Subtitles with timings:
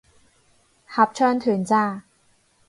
[0.87, 2.05] 合唱團咋